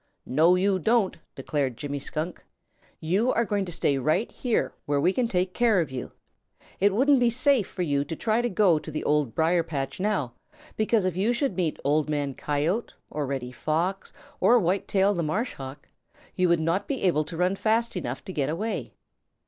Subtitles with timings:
[0.25, 2.43] "No, you don't!" declared Jimmy Skunk.
[2.99, 6.09] "You are going to stay right here where we can take care of you.
[6.79, 9.99] It wouldn't be safe for you to try to go to the Old Briar patch
[9.99, 10.33] now,
[10.75, 15.87] because if you should meet Old Man Coyote or Reddy Fox or Whitetail the Marshhawk,
[16.33, 18.93] you would not be able to run fast enough to get away.